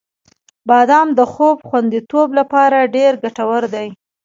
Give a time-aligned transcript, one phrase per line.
[0.69, 3.87] •بادام د خوب خوندیتوب لپاره ډېر ګټور دی.